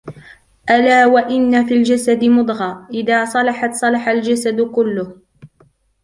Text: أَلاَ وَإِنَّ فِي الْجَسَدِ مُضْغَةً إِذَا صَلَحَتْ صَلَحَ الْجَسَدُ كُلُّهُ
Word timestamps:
أَلاَ 0.69 1.05
وَإِنَّ 1.07 1.65
فِي 1.65 1.73
الْجَسَدِ 1.73 2.23
مُضْغَةً 2.25 2.87
إِذَا 2.93 3.25
صَلَحَتْ 3.25 3.73
صَلَحَ 3.73 4.07
الْجَسَدُ 4.09 4.61
كُلُّهُ 4.75 5.17